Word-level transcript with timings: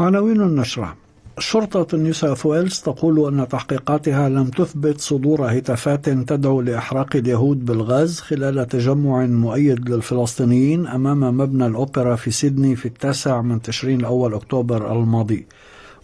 عناوين 0.00 0.40
النشرة. 0.40 0.96
شرطة 1.38 1.96
نيو 1.98 2.12
ساوث 2.12 2.46
ويلز 2.46 2.80
تقول 2.80 3.34
أن 3.34 3.48
تحقيقاتها 3.48 4.28
لم 4.28 4.44
تثبت 4.44 5.00
صدور 5.00 5.58
هتافات 5.58 6.08
تدعو 6.08 6.60
لإحراق 6.60 7.16
اليهود 7.16 7.64
بالغاز 7.64 8.20
خلال 8.20 8.68
تجمع 8.68 9.26
مؤيد 9.26 9.90
للفلسطينيين 9.90 10.86
أمام 10.86 11.20
مبنى 11.20 11.66
الأوبرا 11.66 12.16
في 12.16 12.30
سيدني 12.30 12.76
في 12.76 12.86
التاسع 12.86 13.42
من 13.42 13.62
تشرين 13.62 14.00
الأول 14.00 14.34
أكتوبر 14.34 14.92
الماضي. 14.92 15.46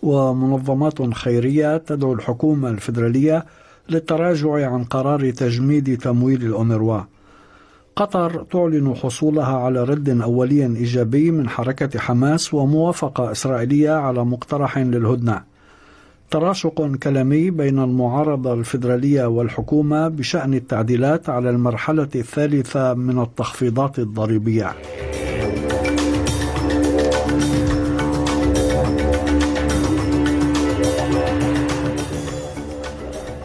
ومنظمات 0.03 1.15
خيرية 1.15 1.77
تدعو 1.77 2.13
الحكومة 2.13 2.69
الفيدرالية 2.69 3.45
للتراجع 3.89 4.71
عن 4.73 4.85
قرار 4.85 5.31
تجميد 5.31 5.99
تمويل 5.99 6.43
الأونروا. 6.43 7.01
قطر 7.97 8.43
تعلن 8.51 8.95
حصولها 8.95 9.57
على 9.57 9.85
رد 9.85 10.21
أولي 10.21 10.67
إيجابي 10.67 11.31
من 11.31 11.49
حركة 11.49 11.99
حماس 11.99 12.55
وموافقة 12.55 13.33
إسرائيلية 13.33 13.91
على 13.91 14.25
مقترح 14.25 14.79
للهدنة 14.79 15.43
تراشق 16.31 16.97
كلامي 17.03 17.51
بين 17.51 17.79
المعارضة 17.79 18.55
الفيدرالية 18.55 19.25
والحكومة 19.25 20.09
بشأن 20.09 20.55
التعديلات 20.55 21.29
على 21.29 21.51
المرحلة 21.51 22.09
الثالثة 22.15 22.95
من 22.95 23.23
التخفيضات 23.23 23.99
الضريبية 23.99 24.73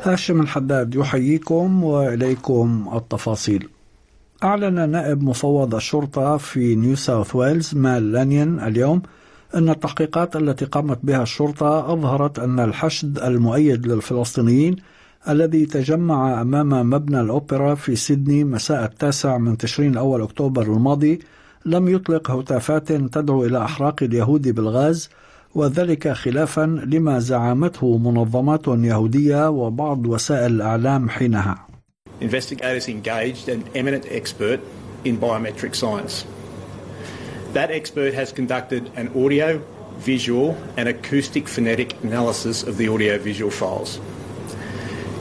هاشم 0.03 0.41
الحداد 0.41 0.95
يحييكم 0.95 1.83
وإليكم 1.83 2.89
التفاصيل. 2.95 3.69
أعلن 4.43 4.89
نائب 4.89 5.23
مفوض 5.23 5.75
الشرطة 5.75 6.37
في 6.37 6.75
نيو 6.75 6.95
ساوث 6.95 7.35
ويلز 7.35 7.75
مال 7.75 8.11
لانيون 8.11 8.59
اليوم 8.59 9.01
أن 9.55 9.69
التحقيقات 9.69 10.35
التي 10.35 10.65
قامت 10.65 10.99
بها 11.03 11.23
الشرطة 11.23 11.93
أظهرت 11.93 12.39
أن 12.39 12.59
الحشد 12.59 13.19
المؤيد 13.19 13.87
للفلسطينيين 13.87 14.75
الذي 15.29 15.65
تجمع 15.65 16.41
أمام 16.41 16.89
مبنى 16.89 17.21
الأوبرا 17.21 17.75
في 17.75 17.95
سيدني 17.95 18.43
مساء 18.43 18.85
التاسع 18.85 19.37
من 19.37 19.57
تشرين 19.57 19.97
اول 19.97 20.21
أكتوبر 20.21 20.63
الماضي 20.63 21.19
لم 21.65 21.87
يطلق 21.87 22.31
هتافات 22.31 22.91
تدعو 22.91 23.45
إلى 23.45 23.63
أحراق 23.63 24.03
اليهود 24.03 24.47
بالغاز 24.47 25.09
وذلك 25.55 26.11
خلافا 26.11 26.61
لما 26.85 27.19
زعمته 27.19 27.97
منظمات 27.97 28.67
يهودية 28.67 29.49
وبعض 29.49 30.05
وسائل 30.05 30.51
الإعلام 30.51 31.09
حينها. 31.09 31.70
Investigators 32.21 32.87
engaged 32.87 33.49
an 33.49 33.67
eminent 33.75 34.05
expert 34.09 34.61
in 35.03 35.17
biometric 35.17 35.75
science. 35.75 36.25
That 37.53 37.71
expert 37.71 38.13
has 38.13 38.31
conducted 38.31 38.91
an 38.95 39.09
audio, 39.09 39.61
visual, 39.97 40.55
and 40.77 40.87
acoustic 40.87 41.47
phonetic 41.47 42.01
analysis 42.03 42.63
of 42.63 42.77
the 42.77 42.87
audio 42.87 43.17
visual 43.17 43.51
files. 43.51 43.99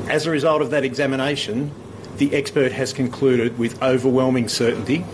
As 0.09 0.27
a 0.27 0.31
result 0.31 0.61
of 0.61 0.71
that 0.71 0.85
examination, 0.85 1.71
the 2.19 2.35
expert 2.35 2.71
has 2.73 2.93
concluded 2.93 3.59
with 3.59 3.83
overwhelming 3.83 4.49
certainty 4.49 5.05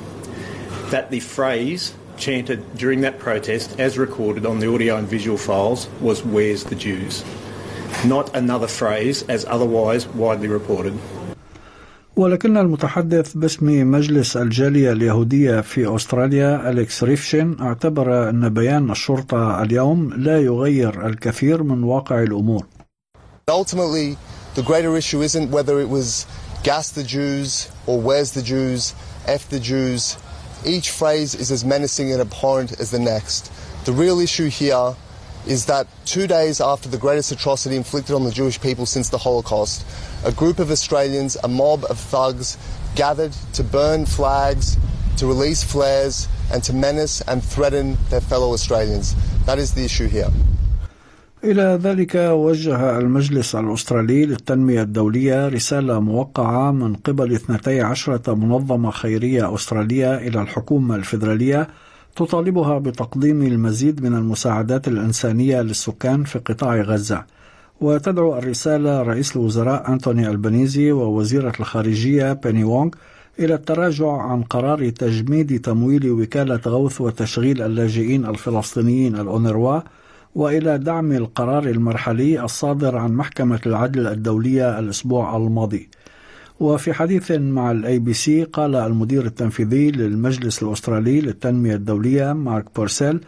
that 0.91 1.11
the 1.11 1.21
phrase 1.21 1.95
chanted 2.17 2.77
during 2.77 3.03
that 3.03 3.19
protest, 3.19 3.79
as 3.79 3.99
recorded 3.99 4.45
on 4.45 4.59
the 4.59 4.73
audio 4.73 4.97
and 4.97 5.07
visual 5.07 5.37
files, 5.37 5.89
was 6.01 6.25
Where's 6.25 6.65
the 6.65 6.75
Jews? 6.75 7.25
Not 8.05 8.35
another 8.35 8.67
phrase 8.67 9.23
as 9.25 9.45
otherwise 9.45 10.07
widely 10.09 10.49
reported. 10.49 10.99
ولكن 12.17 12.57
المتحدث 12.57 13.35
باسم 13.35 13.91
مجلس 13.91 14.37
الجالية 14.37 14.93
اليهودية 14.93 15.61
في 15.61 15.97
أستراليا 15.97 16.71
أليكس 16.71 17.03
ريفشن 17.03 17.57
اعتبر 17.61 18.31
أن 18.31 18.49
بيان 18.49 18.91
الشرطة 18.91 19.63
اليوم 19.63 20.15
لا 20.15 20.41
يغير 20.41 21.07
الكثير 21.07 21.63
من 21.63 21.85
واقع 21.85 22.23
الأمور. 22.23 22.67
Ultimately, 23.51 24.17
the 24.55 24.63
greater 24.63 24.97
issue 24.97 25.21
isn't 25.23 25.51
whether 25.51 25.79
it 25.79 25.89
was 25.89 26.27
gas 26.65 26.91
the 26.91 27.05
Jews 27.05 27.69
or 27.87 28.01
where's 28.01 28.33
the 28.33 28.43
Jews, 28.43 28.95
F 29.27 29.49
the 29.51 29.61
Jews, 29.61 30.17
each 30.65 30.91
phrase 30.91 31.35
is 31.35 31.51
as 31.51 31.65
menacing 31.65 32.13
and 32.13 32.21
abhorrent 32.23 32.81
as 32.81 32.91
the 32.91 32.99
next. 32.99 33.53
The 33.85 33.93
real 33.93 34.21
issue 34.21 34.49
here 34.49 34.97
is 35.48 35.66
that 35.66 35.88
two 36.06 36.28
days 36.28 36.62
after 36.62 36.88
the 36.88 36.98
greatest 36.98 37.32
atrocity 37.32 37.76
inflicted 37.76 38.16
on 38.16 38.24
the 38.24 38.32
Jewish 38.32 38.62
people 38.62 38.86
since 38.86 39.10
the 39.10 39.18
Holocaust, 39.18 39.86
a 40.24 40.32
group 40.32 40.60
of 40.60 40.70
Australians, 40.72 41.36
a 41.44 41.48
mob 41.48 41.84
of 41.90 41.98
thugs, 41.98 42.58
gathered 42.96 43.34
to 43.54 43.64
burn 43.64 44.06
flags, 44.06 44.78
to 45.18 45.26
release 45.26 45.64
flares, 45.64 46.28
and 46.54 46.64
to 46.64 46.74
menace 46.74 47.22
and 47.22 47.44
threaten 47.44 47.98
their 48.10 48.22
fellow 48.22 48.54
Australians. 48.54 49.16
That 49.46 49.58
is 49.58 49.74
the 49.74 49.86
issue 49.86 50.08
here. 50.08 50.32
إلى 51.44 51.80
ذلك 51.84 52.16
وجه 52.16 52.98
المجلس 52.98 53.56
الأسترالي 53.56 54.26
للتنمية 54.26 54.82
الدولية 54.82 55.48
رسالة 55.48 56.00
موقعة 56.00 56.72
من 56.72 56.94
قبل 56.96 57.34
12 57.34 58.36
منظمة 58.36 58.92
خيرية 58.92 59.56
أسترالية 59.56 60.18
إلى 60.18 60.42
الحكومة 60.42 60.96
الفيدرالية 60.96 61.68
تطالبها 62.17 62.79
بتقديم 62.79 63.43
المزيد 63.43 64.03
من 64.03 64.15
المساعدات 64.15 64.89
الإنسانية 64.89 65.63
للسكان 65.63 66.25
في 66.25 66.39
قطاع 66.39 66.81
غزة 66.81 67.25
وتدعو 67.81 68.39
الرسالة 68.39 69.03
رئيس 69.03 69.37
الوزراء 69.37 69.93
أنتوني 69.93 70.29
ألبانيزي 70.29 70.93
ووزيرة 70.93 71.53
الخارجية 71.61 72.33
بيني 72.33 72.65
وونغ 72.65 72.91
إلى 73.39 73.55
التراجع 73.55 74.13
عن 74.17 74.43
قرار 74.43 74.89
تجميد 74.91 75.61
تمويل 75.61 76.11
وكالة 76.11 76.61
غوث 76.67 77.01
وتشغيل 77.01 77.63
اللاجئين 77.63 78.27
الفلسطينيين 78.27 79.17
الأونروا 79.17 79.81
وإلى 80.35 80.79
دعم 80.79 81.13
القرار 81.13 81.65
المرحلي 81.65 82.45
الصادر 82.45 82.97
عن 82.97 83.13
محكمة 83.13 83.61
العدل 83.67 84.07
الدولية 84.07 84.79
الأسبوع 84.79 85.37
الماضي. 85.37 85.89
وفي 86.61 86.93
حديث 86.93 87.31
مع 87.33 87.71
ال 87.71 87.99
ABC 87.99 88.45
قال 88.45 88.75
المدير 88.75 89.27
التنفيذي 89.27 89.91
للمجلس 89.91 90.63
الأسترالي 90.63 91.21
للتنمية 91.21 91.75
الدولية 91.75 92.33
مارك 92.33 92.65
بورسيل 92.77 93.21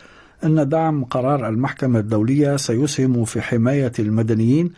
إن 0.44 0.68
دعم 0.68 1.04
قرار 1.04 1.48
المحكمة 1.48 1.98
الدولية 1.98 2.56
سيسهم 2.56 3.24
في 3.24 3.40
حماية 3.40 3.92
المدنيين 3.98 4.72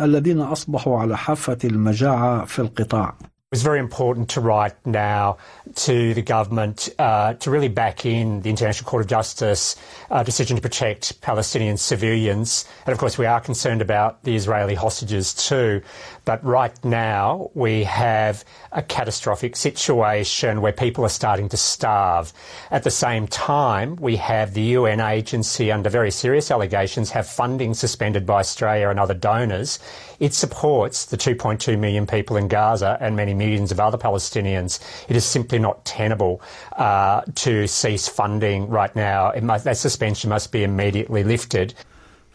الذين 0.00 0.40
أصبحوا 0.40 0.98
على 0.98 1.16
حافة 1.16 1.58
المجاعة 1.64 2.44
في 2.44 2.58
القطاع. 2.58 3.18
It's 3.56 3.62
very 3.62 3.78
important 3.78 4.28
to 4.36 4.42
write 4.42 4.74
now 4.84 5.38
to 5.76 6.12
the 6.12 6.20
government 6.20 6.90
uh, 6.98 7.32
to 7.32 7.50
really 7.50 7.68
back 7.68 8.04
in 8.04 8.42
the 8.42 8.50
International 8.50 8.86
Court 8.86 9.00
of 9.00 9.08
Justice 9.08 9.76
uh, 10.10 10.22
decision 10.22 10.56
to 10.56 10.60
protect 10.60 11.18
Palestinian 11.22 11.78
civilians. 11.78 12.68
And 12.84 12.92
of 12.92 12.98
course, 12.98 13.16
we 13.16 13.24
are 13.24 13.40
concerned 13.40 13.80
about 13.80 14.22
the 14.24 14.36
Israeli 14.36 14.74
hostages 14.74 15.32
too. 15.32 15.80
But 16.26 16.44
right 16.44 16.76
now, 16.84 17.50
we 17.54 17.84
have 17.84 18.44
a 18.72 18.82
catastrophic 18.82 19.56
situation 19.56 20.60
where 20.60 20.72
people 20.72 21.06
are 21.06 21.08
starting 21.08 21.48
to 21.48 21.56
starve. 21.56 22.34
At 22.70 22.82
the 22.82 22.90
same 22.90 23.26
time, 23.26 23.96
we 23.96 24.16
have 24.16 24.52
the 24.52 24.76
UN 24.76 25.00
agency 25.00 25.72
under 25.72 25.88
very 25.88 26.10
serious 26.10 26.50
allegations 26.50 27.10
have 27.12 27.26
funding 27.26 27.72
suspended 27.72 28.26
by 28.26 28.40
Australia 28.40 28.90
and 28.90 29.00
other 29.00 29.14
donors. 29.14 29.78
It 30.18 30.34
supports 30.34 31.06
the 31.06 31.16
2.2 31.16 31.78
million 31.78 32.06
people 32.06 32.36
in 32.36 32.48
Gaza 32.48 32.98
and 33.00 33.16
many 33.16 33.32
millions 33.32 33.45
of 33.54 33.80
other 33.80 33.98
Palestinians. 33.98 34.80
It 35.08 35.16
is 35.16 35.24
simply 35.24 35.58
not 35.58 35.84
tenable 35.84 36.40
uh, 36.76 37.20
to 37.36 37.66
cease 37.66 38.08
funding 38.08 38.68
right 38.68 38.94
now. 38.96 39.32
Must, 39.40 39.64
that 39.64 39.76
suspension 39.76 40.30
must 40.30 40.52
be 40.52 40.62
immediately 40.64 41.24
lifted. 41.24 41.74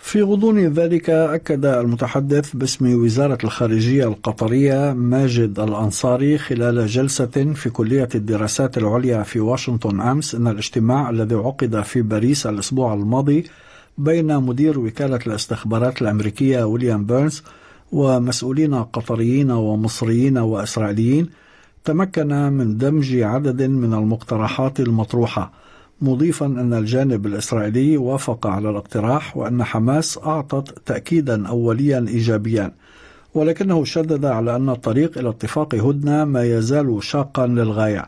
في 0.03 0.21
غضون 0.21 0.67
ذلك 0.67 1.09
أكد 1.09 1.65
المتحدث 1.65 2.55
باسم 2.55 3.03
وزارة 3.03 3.37
الخارجية 3.43 4.07
القطرية 4.07 4.93
ماجد 4.93 5.59
الأنصاري 5.59 6.37
خلال 6.37 6.87
جلسة 6.87 7.53
في 7.55 7.69
كلية 7.69 8.09
الدراسات 8.15 8.77
العليا 8.77 9.23
في 9.23 9.39
واشنطن 9.39 10.01
أمس 10.01 10.35
أن 10.35 10.47
الاجتماع 10.47 11.09
الذي 11.09 11.35
عقد 11.35 11.81
في 11.81 12.01
باريس 12.01 12.47
الأسبوع 12.47 12.93
الماضي 12.93 13.43
بين 13.97 14.37
مدير 14.37 14.79
وكالة 14.79 15.19
الاستخبارات 15.27 16.01
الأمريكية 16.01 16.63
ويليام 16.63 17.05
بيرنز 17.05 17.43
ومسؤولين 17.91 18.75
قطريين 18.75 19.51
ومصريين 19.51 20.37
وإسرائيليين 20.37 21.29
تمكن 21.83 22.27
من 22.27 22.77
دمج 22.77 23.15
عدد 23.15 23.61
من 23.61 23.93
المقترحات 23.93 24.79
المطروحة 24.79 25.51
مضيفا 26.01 26.45
أن 26.45 26.73
الجانب 26.73 27.25
الإسرائيلي 27.25 27.97
وافق 27.97 28.47
على 28.47 28.69
الاقتراح 28.69 29.37
وأن 29.37 29.63
حماس 29.63 30.19
أعطت 30.25 30.87
تأكيدا 30.87 31.47
أوليا 31.47 32.05
إيجابيا 32.07 32.71
ولكنه 33.33 33.83
شدد 33.85 34.25
على 34.25 34.55
أن 34.55 34.69
الطريق 34.69 35.17
إلى 35.17 35.29
اتفاق 35.29 35.75
هدنة 35.75 36.25
ما 36.25 36.43
يزال 36.43 37.03
شاقا 37.03 37.47
للغاية. 37.47 38.07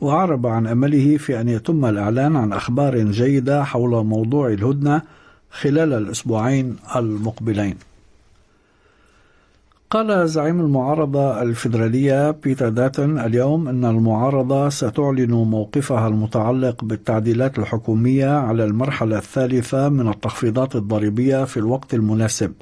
وأعرب 0.00 0.46
عن 0.46 0.66
أمله 0.66 1.16
في 1.16 1.40
أن 1.40 1.48
يتم 1.48 1.84
الإعلان 1.84 2.36
عن 2.36 2.52
أخبار 2.52 2.98
جيدة 2.98 3.64
حول 3.64 4.04
موضوع 4.04 4.48
الهدنة 4.48 5.02
خلال 5.50 5.92
الأسبوعين 5.92 6.76
المقبلين. 6.96 7.76
قال 9.90 10.28
زعيم 10.28 10.60
المعارضة 10.60 11.42
الفيدرالية 11.42 12.30
بيتر 12.30 12.68
داتن 12.68 13.18
اليوم 13.18 13.68
أن 13.68 13.84
المعارضة 13.84 14.68
ستعلن 14.68 15.30
موقفها 15.30 16.08
المتعلق 16.08 16.84
بالتعديلات 16.84 17.58
الحكومية 17.58 18.28
على 18.28 18.64
المرحلة 18.64 19.18
الثالثة 19.18 19.88
من 19.88 20.08
التخفيضات 20.08 20.76
الضريبية 20.76 21.44
في 21.44 21.56
الوقت 21.56 21.94
المناسب. 21.94 22.52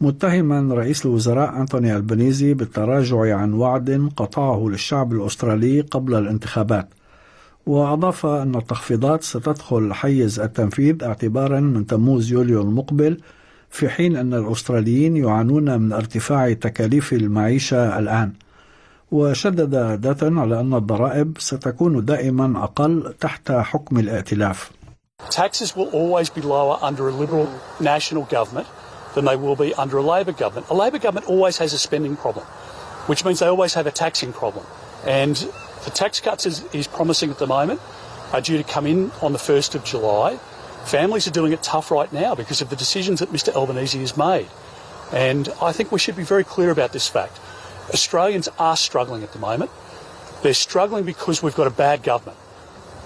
متهما 0.00 0.74
رئيس 0.74 1.06
الوزراء 1.06 1.60
أنتوني 1.60 1.96
ألبنيزي 1.96 2.54
بالتراجع 2.54 3.36
عن 3.36 3.52
وعد 3.52 4.10
قطعه 4.16 4.68
للشعب 4.68 5.12
الأسترالي 5.12 5.80
قبل 5.80 6.14
الانتخابات. 6.14 6.88
وأضاف 7.66 8.26
أن 8.26 8.54
التخفيضات 8.54 9.22
ستدخل 9.22 9.92
حيز 9.92 10.40
التنفيذ 10.40 11.04
اعتبارا 11.04 11.60
من 11.60 11.86
تموز 11.86 12.32
يوليو 12.32 12.62
المقبل 12.62 13.18
في 13.74 13.88
حين 13.88 14.16
أن 14.16 14.34
الأستراليين 14.34 15.16
يعانون 15.16 15.80
من 15.80 15.92
ارتفاع 15.92 16.52
تكاليف 16.52 17.12
المعيشة 17.12 17.98
الآن 17.98 18.32
وشدد 19.12 20.00
داتن 20.00 20.38
على 20.38 20.60
أن 20.60 20.74
الضرائب 20.74 21.36
ستكون 21.38 22.04
دائما 22.04 22.64
أقل 22.64 23.14
تحت 23.20 23.52
حكم 23.52 23.98
الائتلاف 23.98 24.70
Taxes 25.30 25.74
will 25.74 25.88
always 26.00 26.28
be 26.30 26.40
lower 26.40 26.78
under 26.82 27.08
a 27.08 27.12
Liberal 27.12 27.48
national 27.80 28.24
government 28.36 28.66
than 29.14 29.24
they 29.24 29.36
will 29.36 29.56
be 29.56 29.74
under 29.74 29.96
a 29.98 30.02
Labor 30.02 30.32
government. 30.32 30.66
A 30.70 30.74
Labor 30.74 30.98
government 30.98 31.26
always 31.26 31.56
has 31.58 31.72
a 31.72 31.78
spending 31.78 32.14
problem, 32.14 32.44
which 33.06 33.24
means 33.24 33.38
they 33.40 33.46
always 33.46 33.74
have 33.74 33.86
a 33.86 33.96
taxing 34.04 34.32
problem. 34.32 34.64
And 35.04 35.34
the 35.84 35.90
tax 35.90 36.20
cuts 36.20 36.46
is, 36.46 36.56
is 36.72 36.86
promising 36.86 37.30
at 37.30 37.38
the 37.38 37.46
moment 37.46 37.80
are 38.32 38.40
due 38.40 38.58
to 38.58 38.64
come 38.64 38.86
in 38.86 39.10
on 39.22 39.32
the 39.32 39.38
1st 39.38 39.74
of 39.74 39.84
July. 39.84 40.38
Families 40.85 41.27
are 41.27 41.31
doing 41.31 41.51
it 41.51 41.61
tough 41.61 41.91
right 41.91 42.11
now 42.11 42.35
because 42.35 42.61
of 42.61 42.69
the 42.69 42.75
decisions 42.75 43.19
that 43.19 43.31
Mr 43.31 43.53
Albanese 43.53 43.99
has 43.99 44.17
made. 44.17 44.47
And 45.13 45.49
I 45.61 45.71
think 45.71 45.91
we 45.91 45.99
should 45.99 46.15
be 46.15 46.23
very 46.23 46.43
clear 46.43 46.71
about 46.71 46.93
this 46.93 47.07
fact. 47.07 47.39
Australians 47.93 48.47
are 48.59 48.77
struggling 48.77 49.23
at 49.23 49.33
the 49.33 49.39
moment. 49.39 49.71
They're 50.41 50.53
struggling 50.53 51.03
because 51.03 51.43
we've 51.43 51.55
got 51.55 51.67
a 51.67 51.75
bad 51.85 52.03
government. 52.03 52.37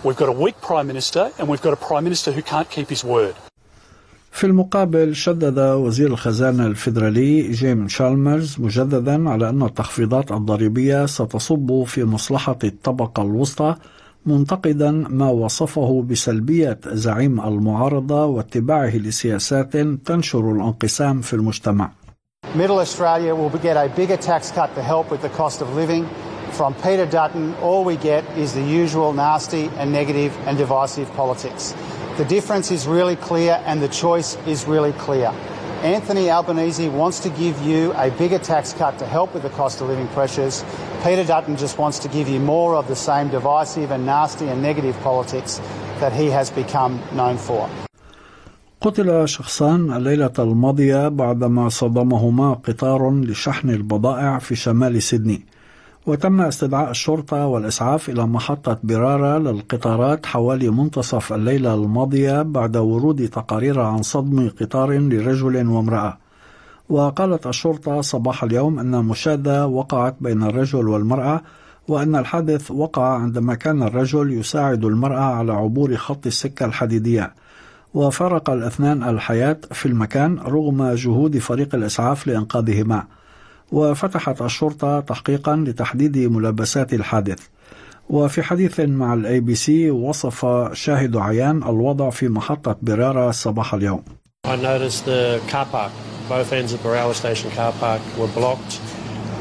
We've 0.04 0.18
got 0.18 0.30
a 0.30 0.38
weak 0.44 0.60
Prime 0.62 0.88
Minister 0.88 1.32
and 1.38 1.48
we've 1.48 1.62
got 1.62 1.74
a 1.74 1.82
Prime 1.88 2.04
Minister 2.04 2.32
who 2.32 2.42
can't 2.42 2.70
keep 2.70 2.90
his 2.90 3.04
word. 3.04 3.36
في 4.32 4.44
المقابل 4.44 5.16
شدد 5.16 5.60
وزير 5.60 6.08
الخزانة 6.08 6.66
الفيدرالي 6.66 7.52
جيم 7.52 7.88
شالمرز 7.88 8.56
مجددا 8.60 9.30
على 9.30 9.50
أن 9.50 9.64
التخفيضات 9.64 10.32
الضريبية 10.32 11.06
ستصب 11.06 11.84
في 11.88 12.04
مصلحة 12.04 12.58
الطبقة 12.64 13.24
الوسطى 13.24 13.76
منتقدا 14.27 14.91
ما 14.91 15.31
وصفه 15.31 16.05
بسلبية 16.11 16.79
زعيم 16.87 17.41
المعارضة 17.41 18.25
واتباعه 18.25 18.97
لسياسات 18.97 19.77
تنشر 19.77 20.53
الانقسام 20.53 21.21
في 21.21 21.35
المجتمع. 21.35 21.91
Middle 22.55 22.79
Australia 22.79 23.35
will 23.35 23.51
get 23.51 23.77
a 23.77 23.89
bigger 23.89 24.17
tax 24.17 24.51
cut 24.51 24.75
to 24.75 24.83
help 24.83 25.11
with 25.11 25.23
the 25.23 25.29
cost 25.41 25.61
of 25.61 25.69
living. 25.75 26.05
From 26.59 26.75
Peter 26.75 27.07
Dutton, 27.07 27.55
all 27.67 27.85
we 27.85 27.97
get 27.97 28.25
is 28.37 28.55
the 28.55 28.67
usual 28.83 29.13
nasty 29.13 29.65
and 29.79 29.93
negative 29.93 30.33
and 30.47 30.57
divisive 30.57 31.09
politics. 31.15 31.75
The 32.17 32.25
difference 32.25 32.71
is 32.71 32.87
really 32.97 33.17
clear 33.17 33.63
and 33.67 33.83
the 33.83 33.93
choice 34.05 34.31
is 34.47 34.67
really 34.67 34.95
clear. 35.07 35.31
Anthony 35.84 36.30
Albanese 36.30 36.88
wants 36.88 37.20
to 37.20 37.30
give 37.30 37.62
you 37.62 37.94
a 38.06 38.10
bigger 38.22 38.40
tax 38.40 38.74
cut 38.74 38.98
to 39.00 39.06
help 39.06 39.34
with 39.34 39.44
the 39.44 39.50
cost 39.50 39.82
of 39.82 39.90
living 39.90 40.08
pressures. 40.18 40.64
Peter 41.04 41.26
Dutton 41.26 41.56
just 41.58 41.78
wants 41.78 42.00
to 42.00 42.08
give 42.08 42.28
you 42.30 42.40
more 42.40 42.76
of 42.76 42.88
the 42.88 42.96
same 42.96 43.28
divisive 43.30 43.92
and 43.92 44.06
nasty 44.06 44.48
and 44.48 44.62
negative 44.62 44.96
politics 45.02 45.60
that 46.00 46.14
he 46.14 46.28
has 46.38 46.50
become 46.50 46.94
known 47.14 47.38
for. 47.38 47.70
قتل 48.82 49.28
شخصان 49.28 49.94
الليلة 49.94 50.32
الماضية 50.40 51.08
بعدما 51.08 51.70
صدمهما 51.70 52.54
قطار 52.54 53.12
لشحن 53.12 53.70
البضائع 53.70 54.40
في 54.40 54.56
شمال 54.56 55.04
سيدني. 55.04 55.46
وتم 56.09 56.41
استدعاء 56.41 56.91
الشرطة 56.91 57.47
والإسعاف 57.47 58.09
إلى 58.09 58.27
محطة 58.27 58.79
برارة 58.83 59.39
للقطارات 59.39 60.27
حوالي 60.27 60.71
منتصف 60.71 61.33
الليلة 61.33 61.75
الماضية 61.75 62.43
بعد 62.43 62.77
ورود 62.77 63.29
تقارير 63.29 63.81
عن 63.81 64.03
صدم 64.03 64.51
قطار 64.61 64.99
لرجل 64.99 65.69
وامرأة. 65.69 66.19
وقالت 66.89 67.47
الشرطة 67.47 68.01
صباح 68.01 68.45
اليوم 68.45 68.79
أن 68.79 69.05
مشادة 69.05 69.67
وقعت 69.67 70.17
بين 70.21 70.43
الرجل 70.43 70.89
والمرأة 70.89 71.41
وأن 71.89 72.17
الحادث 72.17 72.71
وقع 72.71 73.15
عندما 73.15 73.55
كان 73.55 73.83
الرجل 73.83 74.33
يساعد 74.33 74.85
المرأة 74.85 75.25
على 75.25 75.53
عبور 75.53 75.97
خط 75.97 76.27
السكة 76.27 76.67
الحديدية. 76.67 77.35
وفارق 77.95 78.51
الاثنان 78.51 79.03
الحياة 79.03 79.59
في 79.73 79.87
المكان 79.87 80.39
رغم 80.39 80.91
جهود 80.95 81.39
فريق 81.39 81.75
الإسعاف 81.75 82.27
لإنقاذهما. 82.27 83.18
وفتحت 83.73 84.43
الشرطة 84.43 85.01
تحقيقا 85.01 85.57
لتحديد 85.57 86.19
ملابسات 86.19 86.95
الحادث 86.95 87.39
وفي 88.11 88.43
حديث 88.43 88.81
مع 88.81 89.15
ال 89.15 89.41
ABC 89.41 89.91
وصف 89.91 90.47
شاهد 90.73 91.17
عيان 91.17 91.63
الوضع 91.63 92.11
في 92.11 92.29
محطة 92.29 92.77
برارة 92.83 93.31
صباح 93.31 93.75
اليوم. 93.75 94.03
I 94.47 94.57
noticed 94.57 95.05
the 95.05 95.41
car 95.49 95.67
park, 95.67 95.93
both 96.29 96.53
ends 96.53 96.73
of 96.73 96.81
Baralla 96.81 97.15
Station 97.15 97.51
car 97.51 97.73
park 97.73 98.01
were 98.19 98.29
blocked. 98.29 98.81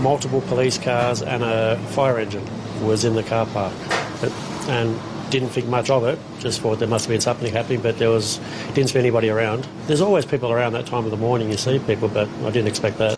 Multiple 0.01 0.41
police 0.41 0.77
cars 0.77 1.21
and 1.21 1.43
a 1.43 1.77
fire 1.95 2.17
engine 2.19 2.45
was 2.83 3.05
in 3.05 3.13
the 3.15 3.23
car 3.23 3.45
park. 3.45 3.73
And 4.67 4.89
didn't 5.29 5.49
think 5.49 5.67
much 5.67 5.89
of 5.89 6.03
it, 6.05 6.19
just 6.39 6.61
thought 6.61 6.79
there 6.79 6.87
must 6.87 7.05
have 7.05 7.13
been 7.15 7.21
something 7.21 7.51
happening, 7.51 7.81
but 7.81 7.97
there 7.99 8.09
was, 8.09 8.39
didn't 8.73 8.89
see 8.89 8.99
anybody 8.99 9.29
around. 9.29 9.67
There's 9.87 10.01
always 10.01 10.25
people 10.25 10.51
around 10.51 10.73
that 10.73 10.85
time 10.85 11.05
of 11.05 11.11
the 11.11 11.17
morning, 11.17 11.51
you 11.51 11.57
see 11.57 11.79
people, 11.79 12.07
but 12.07 12.27
I 12.45 12.49
didn't 12.51 12.67
expect 12.67 12.97
that. 12.99 13.16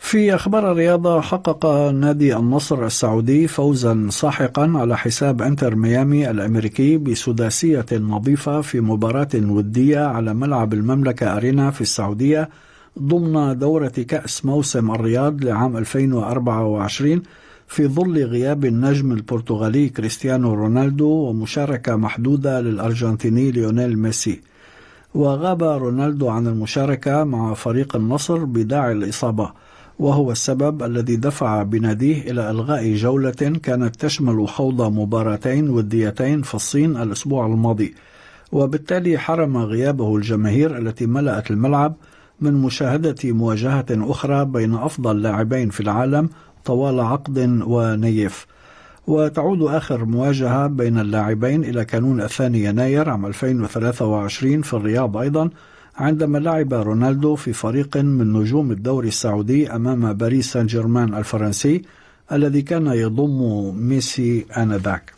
في 0.00 0.34
أخبار 0.34 0.72
الرياضة 0.72 1.20
حقق 1.20 1.66
نادي 1.90 2.36
النصر 2.36 2.86
السعودي 2.86 3.48
فوزا 3.48 4.06
ساحقا 4.10 4.72
على 4.76 4.98
حساب 4.98 5.42
إنتر 5.42 5.74
ميامي 5.74 6.30
الأمريكي 6.30 6.96
بسداسية 6.96 7.86
نظيفة 7.92 8.60
في 8.60 8.80
مباراة 8.80 9.28
ودية 9.34 10.00
على 10.00 10.34
ملعب 10.34 10.74
المملكة 10.74 11.36
أرينا 11.36 11.70
في 11.70 11.80
السعودية 11.80 12.48
ضمن 12.98 13.58
دورة 13.58 13.88
كأس 13.88 14.44
موسم 14.44 14.90
الرياض 14.90 15.44
لعام 15.44 15.76
2024 15.76 17.22
في 17.68 17.86
ظل 17.86 18.24
غياب 18.24 18.64
النجم 18.64 19.12
البرتغالي 19.12 19.88
كريستيانو 19.88 20.54
رونالدو 20.54 21.08
ومشاركة 21.08 21.96
محدودة 21.96 22.60
للأرجنتيني 22.60 23.50
ليونيل 23.50 23.98
ميسي. 23.98 24.40
وغاب 25.14 25.62
رونالدو 25.62 26.28
عن 26.28 26.46
المشاركة 26.46 27.24
مع 27.24 27.54
فريق 27.54 27.96
النصر 27.96 28.44
بداعي 28.44 28.92
الإصابة. 28.92 29.50
وهو 30.00 30.32
السبب 30.32 30.82
الذي 30.82 31.16
دفع 31.16 31.62
بناديه 31.62 32.30
إلى 32.30 32.50
إلغاء 32.50 32.94
جولة 32.94 33.58
كانت 33.62 33.96
تشمل 33.96 34.48
خوض 34.48 34.82
مباراتين 34.82 35.70
وديتين 35.70 36.42
في 36.42 36.54
الصين 36.54 36.96
الأسبوع 36.96 37.46
الماضي. 37.46 37.94
وبالتالي 38.52 39.18
حرم 39.18 39.56
غيابه 39.56 40.16
الجماهير 40.16 40.78
التي 40.78 41.06
ملأت 41.06 41.50
الملعب 41.50 41.94
من 42.40 42.54
مشاهدة 42.54 43.16
مواجهة 43.24 43.86
أخرى 43.90 44.44
بين 44.44 44.74
أفضل 44.74 45.22
لاعبين 45.22 45.70
في 45.70 45.80
العالم 45.80 46.28
طوال 46.64 47.00
عقد 47.00 47.62
ونيف. 47.66 48.46
وتعود 49.06 49.62
آخر 49.62 50.04
مواجهة 50.04 50.66
بين 50.66 50.98
اللاعبين 50.98 51.64
إلى 51.64 51.84
كانون 51.84 52.20
الثاني 52.20 52.64
يناير 52.64 53.10
عام 53.10 53.26
2023 53.26 54.62
في 54.62 54.74
الرياض 54.74 55.16
أيضا 55.16 55.50
عندما 55.96 56.38
لعب 56.38 56.74
رونالدو 56.74 57.34
في 57.34 57.52
فريق 57.52 57.96
من 57.96 58.32
نجوم 58.32 58.70
الدوري 58.70 59.08
السعودي 59.08 59.70
أمام 59.70 60.12
باريس 60.12 60.52
سان 60.52 60.66
جيرمان 60.66 61.14
الفرنسي 61.14 61.82
الذي 62.32 62.62
كان 62.62 62.86
يضم 62.86 63.72
ميسي 63.76 64.46
آنذاك. 64.56 65.12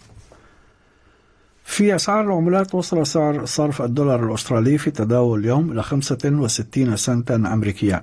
في 1.65 1.95
أسعار 1.95 2.25
العملات 2.25 2.75
وصل 2.75 3.07
سعر 3.07 3.45
صرف 3.45 3.83
الدولار 3.83 4.27
الأسترالي 4.29 4.79
في 4.79 4.91
تداول 4.91 5.41
اليوم 5.41 5.73
إلى 5.73 5.83
65 5.83 6.97
سنتا 6.97 7.35
أمريكيا. 7.35 8.03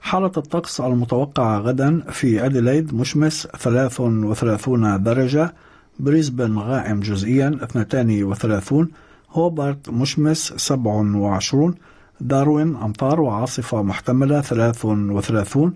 حالة 0.00 0.32
الطقس 0.36 0.80
المتوقعة 0.80 1.58
غدا 1.58 2.00
في 2.10 2.46
أديلايد 2.46 2.94
مشمس 2.94 3.46
33 3.58 5.02
درجة 5.02 5.54
بريسبن 5.98 6.58
غائم 6.58 7.00
جزئيا 7.00 7.58
32 7.62 8.88
هوبارت 9.32 9.88
مشمس 9.88 10.52
27 10.56 11.74
داروين 12.20 12.76
أمطار 12.76 13.20
وعاصفة 13.20 13.82
محتملة 13.82 14.40
33 14.40 15.72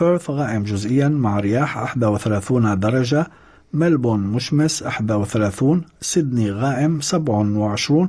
بيرث 0.00 0.30
غائم 0.30 0.62
جزئيا 0.62 1.08
مع 1.08 1.40
رياح 1.40 1.76
31 1.78 2.78
درجة 2.78 3.26
ملبون 3.72 4.20
مشمس 4.20 4.82
31 4.82 5.84
سيدني 6.00 6.50
غائم 6.50 7.00
27 7.00 8.08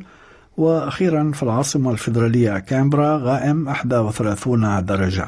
وأخيرا 0.57 1.31
في 1.31 1.43
العاصمة 1.43 1.91
الفيدرالية 1.91 2.59
كامبرا 2.59 3.17
غائم 3.17 3.67
31 3.67 4.85
درجة. 4.85 5.27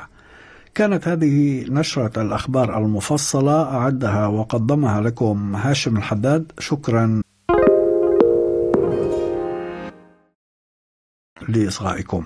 كانت 0.75 1.07
هذه 1.07 1.65
نشرة 1.69 2.21
الأخبار 2.21 2.77
المفصلة 2.77 3.63
أعدها 3.63 4.27
وقدمها 4.27 5.01
لكم 5.01 5.55
هاشم 5.55 5.97
الحداد. 5.97 6.51
شكرا. 6.59 7.21
لإصغائكم. 11.51 12.25